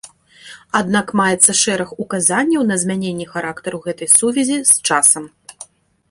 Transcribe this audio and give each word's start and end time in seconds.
Аднак 0.79 1.11
маецца 1.19 1.51
шэраг 1.63 1.91
указанняў 2.05 2.65
на 2.69 2.77
змяненне 2.83 3.27
характару 3.33 3.77
гэтай 3.85 4.09
сувязі 4.13 4.57
з 4.71 4.79
часам. 4.89 5.23